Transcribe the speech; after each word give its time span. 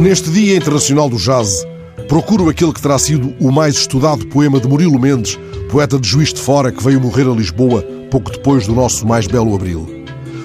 Neste 0.00 0.30
Dia 0.30 0.56
Internacional 0.56 1.10
do 1.10 1.18
Jazz, 1.18 1.62
procuro 2.08 2.48
aquele 2.48 2.72
que 2.72 2.80
terá 2.80 2.98
sido 2.98 3.34
o 3.38 3.52
mais 3.52 3.74
estudado 3.74 4.26
poema 4.28 4.58
de 4.58 4.66
Murilo 4.66 4.98
Mendes, 4.98 5.38
poeta 5.70 5.98
de 5.98 6.08
Juiz 6.08 6.32
de 6.32 6.40
Fora 6.40 6.72
que 6.72 6.82
veio 6.82 6.98
morrer 6.98 7.28
a 7.28 7.34
Lisboa 7.34 7.82
pouco 8.10 8.30
depois 8.30 8.66
do 8.66 8.74
nosso 8.74 9.06
mais 9.06 9.26
belo 9.26 9.54
abril. 9.54 9.86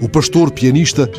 O 0.00 0.08
pastor 0.08 0.52
pianista 0.52 1.10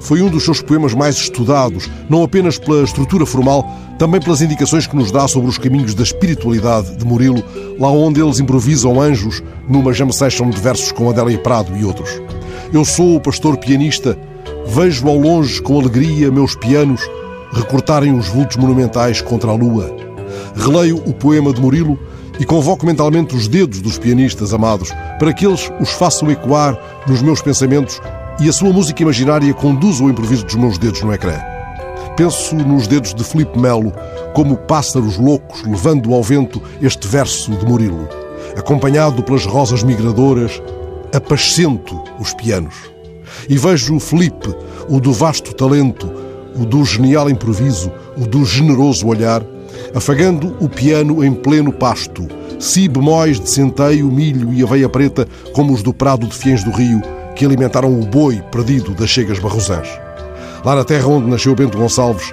foi 0.00 0.22
um 0.22 0.30
dos 0.30 0.44
seus 0.44 0.62
poemas 0.62 0.94
mais 0.94 1.16
estudados, 1.16 1.90
não 2.08 2.22
apenas 2.22 2.56
pela 2.56 2.84
estrutura 2.84 3.26
formal, 3.26 3.70
também 3.98 4.18
pelas 4.18 4.40
indicações 4.40 4.86
que 4.86 4.96
nos 4.96 5.12
dá 5.12 5.28
sobre 5.28 5.50
os 5.50 5.58
caminhos 5.58 5.94
da 5.94 6.04
espiritualidade 6.04 6.96
de 6.96 7.04
Murilo, 7.04 7.44
lá 7.78 7.90
onde 7.90 8.18
eles 8.18 8.40
improvisam 8.40 8.98
anjos 8.98 9.42
numa 9.68 9.92
jam 9.92 10.10
session 10.10 10.48
de 10.48 10.58
versos 10.58 10.90
com 10.90 11.10
Adélia 11.10 11.38
Prado 11.38 11.76
e 11.76 11.84
outros. 11.84 12.18
Eu 12.72 12.82
sou 12.82 13.16
o 13.16 13.20
pastor 13.20 13.58
pianista, 13.58 14.18
vejo 14.68 15.06
ao 15.06 15.18
longe 15.18 15.60
com 15.60 15.78
alegria 15.78 16.32
meus 16.32 16.56
pianos 16.56 17.06
recortarem 17.54 18.12
os 18.12 18.28
vultos 18.28 18.56
monumentais 18.56 19.20
contra 19.20 19.50
a 19.50 19.54
lua. 19.54 19.94
Releio 20.56 20.96
o 21.06 21.14
poema 21.14 21.52
de 21.52 21.60
Murilo 21.60 21.98
e 22.38 22.44
convoco 22.44 22.84
mentalmente 22.84 23.34
os 23.34 23.46
dedos 23.46 23.80
dos 23.80 23.98
pianistas 23.98 24.52
amados 24.52 24.90
para 25.18 25.32
que 25.32 25.46
eles 25.46 25.70
os 25.80 25.90
façam 25.90 26.30
ecoar 26.30 26.76
nos 27.06 27.22
meus 27.22 27.40
pensamentos 27.40 28.00
e 28.40 28.48
a 28.48 28.52
sua 28.52 28.72
música 28.72 29.02
imaginária 29.02 29.54
conduza 29.54 30.02
o 30.02 30.10
improviso 30.10 30.44
dos 30.44 30.56
meus 30.56 30.76
dedos 30.76 31.02
no 31.02 31.12
ecrã. 31.12 31.38
Penso 32.16 32.54
nos 32.56 32.86
dedos 32.86 33.14
de 33.14 33.24
Felipe 33.24 33.58
Melo 33.58 33.92
como 34.34 34.56
pássaros 34.56 35.16
loucos 35.16 35.62
levando 35.62 36.12
ao 36.12 36.22
vento 36.22 36.60
este 36.82 37.06
verso 37.06 37.52
de 37.52 37.64
Murilo. 37.64 38.08
Acompanhado 38.56 39.22
pelas 39.22 39.46
rosas 39.46 39.82
migradoras, 39.82 40.60
apascento 41.12 42.00
os 42.20 42.32
pianos. 42.34 42.74
E 43.48 43.56
vejo 43.56 43.98
Felipe, 43.98 44.54
o 44.88 45.00
do 45.00 45.12
vasto 45.12 45.54
talento, 45.54 46.23
o 46.56 46.64
do 46.64 46.84
genial 46.84 47.28
improviso, 47.28 47.90
o 48.16 48.26
do 48.26 48.44
generoso 48.44 49.06
olhar, 49.06 49.42
afagando 49.94 50.56
o 50.60 50.68
piano 50.68 51.24
em 51.24 51.32
pleno 51.32 51.72
pasto, 51.72 52.26
si 52.58 52.88
bemóis 52.88 53.40
de 53.40 53.50
centeio, 53.50 54.10
milho 54.10 54.52
e 54.52 54.62
aveia 54.62 54.88
preta, 54.88 55.26
como 55.52 55.72
os 55.72 55.82
do 55.82 55.92
prado 55.92 56.26
de 56.26 56.34
Fiens 56.34 56.62
do 56.64 56.70
Rio, 56.70 57.02
que 57.34 57.44
alimentaram 57.44 57.92
o 57.92 58.06
boi 58.06 58.42
perdido 58.50 58.94
das 58.94 59.10
chegas 59.10 59.38
barrosãs. 59.38 59.88
Lá 60.64 60.74
na 60.74 60.84
terra 60.84 61.08
onde 61.08 61.28
nasceu 61.28 61.54
Bento 61.54 61.76
Gonçalves, 61.76 62.32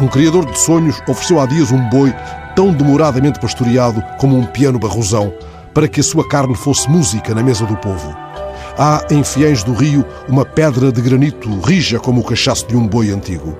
um 0.00 0.08
criador 0.08 0.46
de 0.46 0.58
sonhos 0.58 1.00
ofereceu 1.08 1.40
há 1.40 1.46
dias 1.46 1.70
um 1.70 1.88
boi 1.90 2.12
tão 2.56 2.72
demoradamente 2.72 3.38
pastoreado 3.38 4.02
como 4.18 4.36
um 4.36 4.44
piano 4.44 4.78
barrosão, 4.78 5.32
para 5.72 5.86
que 5.86 6.00
a 6.00 6.04
sua 6.04 6.28
carne 6.28 6.56
fosse 6.56 6.90
música 6.90 7.34
na 7.34 7.42
mesa 7.42 7.64
do 7.64 7.76
povo. 7.76 8.27
Há 8.80 9.04
em 9.10 9.24
Fiéis 9.24 9.64
do 9.64 9.72
Rio 9.72 10.04
uma 10.28 10.44
pedra 10.44 10.92
de 10.92 11.02
granito 11.02 11.50
rija 11.58 11.98
como 11.98 12.20
o 12.20 12.24
cachaço 12.24 12.64
de 12.68 12.76
um 12.76 12.86
boi 12.86 13.10
antigo. 13.10 13.56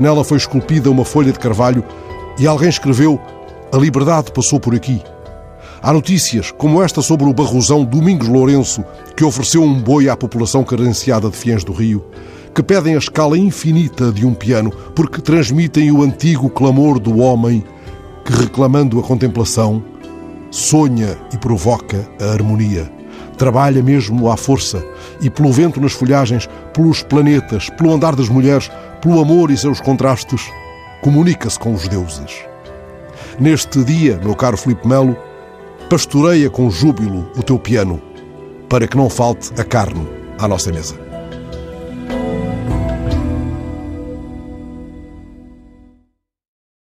Nela 0.00 0.24
foi 0.24 0.38
esculpida 0.38 0.90
uma 0.90 1.04
folha 1.04 1.30
de 1.30 1.38
carvalho 1.38 1.84
e 2.38 2.46
alguém 2.46 2.70
escreveu: 2.70 3.20
A 3.70 3.76
liberdade 3.76 4.32
passou 4.32 4.58
por 4.58 4.74
aqui. 4.74 5.02
Há 5.82 5.92
notícias, 5.92 6.50
como 6.50 6.82
esta 6.82 7.02
sobre 7.02 7.28
o 7.28 7.34
barrosão 7.34 7.84
Domingos 7.84 8.28
Lourenço, 8.28 8.82
que 9.14 9.24
ofereceu 9.24 9.62
um 9.62 9.78
boi 9.78 10.08
à 10.08 10.16
população 10.16 10.64
carenciada 10.64 11.28
de 11.28 11.36
Fiens 11.36 11.62
do 11.64 11.72
Rio, 11.74 12.02
que 12.54 12.62
pedem 12.62 12.94
a 12.94 12.98
escala 12.98 13.36
infinita 13.36 14.10
de 14.10 14.24
um 14.24 14.32
piano 14.32 14.72
porque 14.94 15.20
transmitem 15.20 15.92
o 15.92 16.02
antigo 16.02 16.48
clamor 16.48 16.98
do 16.98 17.18
homem 17.18 17.62
que, 18.24 18.32
reclamando 18.32 18.98
a 18.98 19.02
contemplação, 19.02 19.84
sonha 20.50 21.18
e 21.30 21.36
provoca 21.36 22.08
a 22.18 22.32
harmonia. 22.32 23.01
Trabalha 23.42 23.82
mesmo 23.82 24.30
à 24.30 24.36
força 24.36 24.86
e 25.20 25.28
pelo 25.28 25.50
vento 25.50 25.80
nas 25.80 25.90
folhagens, 25.90 26.48
pelos 26.72 27.02
planetas, 27.02 27.68
pelo 27.70 27.92
andar 27.92 28.14
das 28.14 28.28
mulheres, 28.28 28.70
pelo 29.00 29.20
amor 29.20 29.50
e 29.50 29.56
seus 29.56 29.80
contrastes, 29.80 30.48
comunica-se 31.02 31.58
com 31.58 31.74
os 31.74 31.88
deuses. 31.88 32.44
Neste 33.40 33.82
dia, 33.82 34.20
meu 34.22 34.36
caro 34.36 34.56
Filipe 34.56 34.86
Melo, 34.86 35.16
pastoreia 35.90 36.48
com 36.48 36.70
júbilo 36.70 37.28
o 37.36 37.42
teu 37.42 37.58
piano, 37.58 38.00
para 38.68 38.86
que 38.86 38.96
não 38.96 39.10
falte 39.10 39.50
a 39.60 39.64
carne 39.64 40.06
à 40.38 40.46
nossa 40.46 40.70
mesa. 40.70 41.01